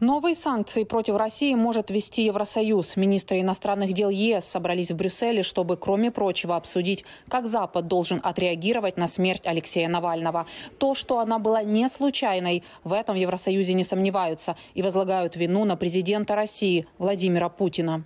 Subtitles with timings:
[0.00, 2.94] Новые санкции против России может ввести Евросоюз.
[2.94, 8.96] Министры иностранных дел ЕС собрались в Брюсселе, чтобы, кроме прочего, обсудить, как Запад должен отреагировать
[8.96, 10.46] на смерть Алексея Навального.
[10.78, 15.64] То, что она была не случайной, в этом в Евросоюзе не сомневаются и возлагают вину
[15.64, 18.04] на президента России Владимира Путина.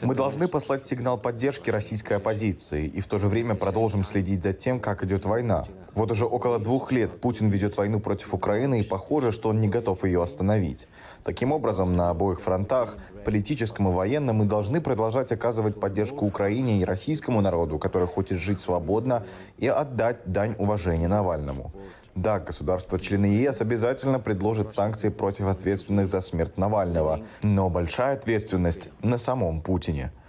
[0.00, 4.54] Мы должны послать сигнал поддержки российской оппозиции и в то же время продолжим следить за
[4.54, 5.66] тем, как идет война.
[5.94, 9.68] Вот уже около двух лет Путин ведет войну против Украины, и похоже, что он не
[9.68, 10.88] готов ее остановить.
[11.22, 12.96] Таким образом, на обоих фронтах,
[13.26, 18.60] политическом и военном, мы должны продолжать оказывать поддержку Украине и российскому народу, который хочет жить
[18.60, 19.26] свободно,
[19.58, 21.72] и отдать дань уважения Навальному.
[22.14, 29.18] Да, государства-члены ЕС обязательно предложат санкции против ответственных за смерть Навального, но большая ответственность на
[29.18, 30.10] самом Путине–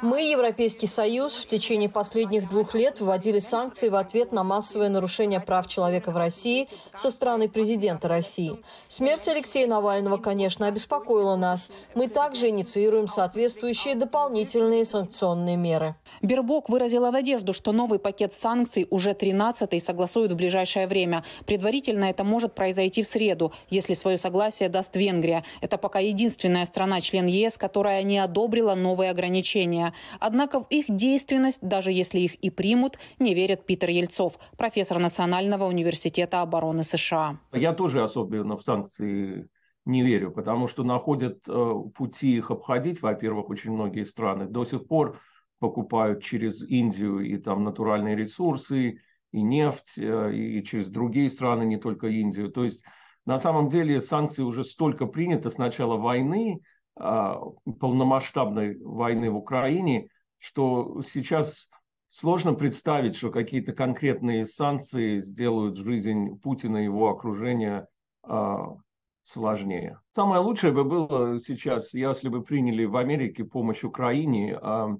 [0.00, 5.38] мы, Европейский Союз, в течение последних двух лет вводили санкции в ответ на массовое нарушение
[5.38, 8.62] прав человека в России со стороны президента России.
[8.88, 11.70] Смерть Алексея Навального, конечно, обеспокоила нас.
[11.94, 15.94] Мы также инициируем соответствующие дополнительные санкционные меры.
[16.22, 21.22] Бербок выразила надежду, что новый пакет санкций уже 13-й согласуют в ближайшее время.
[21.44, 25.44] Предварительно это может произойти в среду, если свое согласие даст Венгрия.
[25.60, 29.92] Это пока единственная страна-член ЕС, которая не одобрила новые ограничения.
[30.20, 35.64] Однако в их действенность, даже если их и примут, не верит Питер Ельцов, профессор Национального
[35.64, 37.38] университета обороны США.
[37.52, 39.48] Я тоже особенно в санкции
[39.84, 44.46] не верю, потому что находят э, пути их обходить, во-первых, очень многие страны.
[44.46, 45.18] До сих пор
[45.58, 49.00] покупают через Индию и там натуральные ресурсы,
[49.32, 52.50] и нефть, э, и через другие страны, не только Индию.
[52.50, 52.84] То есть
[53.24, 56.60] на самом деле санкции уже столько приняты с начала войны,
[56.98, 61.68] полномасштабной войны в Украине, что сейчас
[62.06, 67.86] сложно представить, что какие-то конкретные санкции сделают жизнь Путина и его окружения
[68.22, 68.76] а,
[69.22, 70.00] сложнее.
[70.14, 74.96] Самое лучшее бы было сейчас, если бы приняли в Америке помощь Украине а,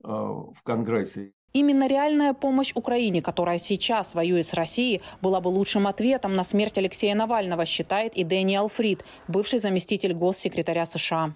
[0.00, 1.32] в Конгрессе.
[1.52, 6.76] Именно реальная помощь Украине, которая сейчас воюет с Россией, была бы лучшим ответом на смерть
[6.76, 11.34] Алексея Навального, считает и Дэниел Фрид, бывший заместитель госсекретаря США.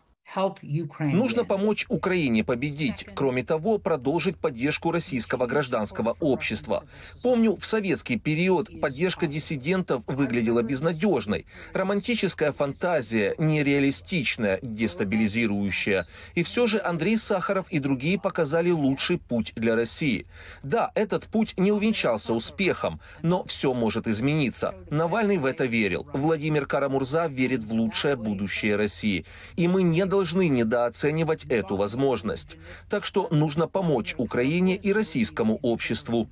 [1.00, 3.06] Нужно помочь Украине победить.
[3.14, 6.84] Кроме того, продолжить поддержку российского гражданского общества.
[7.22, 11.46] Помню, в советский период поддержка диссидентов выглядела безнадежной.
[11.74, 16.06] Романтическая фантазия, нереалистичная, дестабилизирующая.
[16.34, 20.26] И все же Андрей Сахаров и другие показали лучший путь для России.
[20.62, 24.74] Да, этот путь не увенчался успехом, но все может измениться.
[24.88, 26.06] Навальный в это верил.
[26.14, 29.26] Владимир Карамурза верит в лучшее будущее России.
[29.56, 32.56] И мы не должны недооценивать эту возможность.
[32.88, 36.28] Так что нужно помочь Украине и российскому обществу.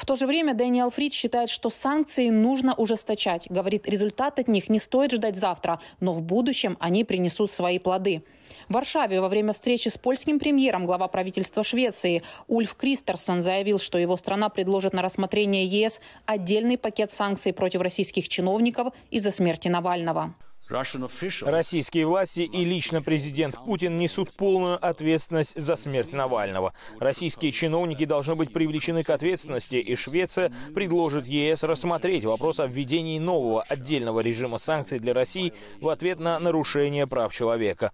[0.00, 3.46] В то же время Дэниел Фрид считает, что санкции нужно ужесточать.
[3.50, 8.22] Говорит, результат от них не стоит ждать завтра, но в будущем они принесут свои плоды.
[8.70, 13.98] В Варшаве во время встречи с польским премьером глава правительства Швеции Ульф Кристерсон заявил, что
[13.98, 20.34] его страна предложит на рассмотрение ЕС отдельный пакет санкций против российских чиновников из-за смерти Навального.
[20.70, 26.72] Российские власти и лично президент Путин несут полную ответственность за смерть Навального.
[26.98, 33.18] Российские чиновники должны быть привлечены к ответственности, и Швеция предложит ЕС рассмотреть вопрос о введении
[33.18, 37.92] нового отдельного режима санкций для России в ответ на нарушение прав человека.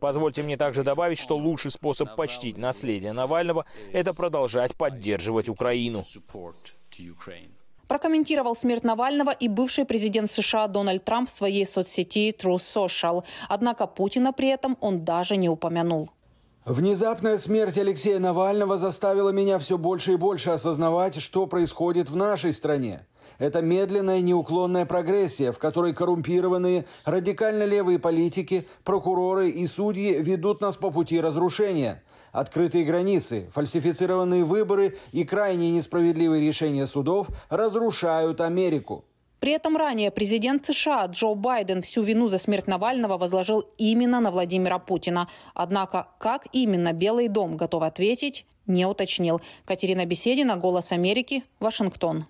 [0.00, 6.04] Позвольте мне также добавить, что лучший способ почтить наследие Навального– это продолжать поддерживать Украину.
[7.92, 13.22] Прокомментировал смерть Навального и бывший президент США Дональд Трамп в своей соцсети True Social.
[13.50, 16.08] Однако Путина при этом он даже не упомянул.
[16.64, 22.54] Внезапная смерть Алексея Навального заставила меня все больше и больше осознавать, что происходит в нашей
[22.54, 23.04] стране.
[23.38, 30.76] Это медленная неуклонная прогрессия, в которой коррумпированные, радикально левые политики, прокуроры и судьи ведут нас
[30.76, 32.02] по пути разрушения.
[32.32, 39.04] Открытые границы, фальсифицированные выборы и крайне несправедливые решения судов разрушают Америку.
[39.42, 44.30] При этом ранее президент США Джо Байден всю вину за смерть Навального возложил именно на
[44.30, 45.28] Владимира Путина.
[45.52, 49.40] Однако, как именно Белый дом готов ответить, не уточнил.
[49.64, 52.26] Катерина Беседина, «Голос Америки», Вашингтон.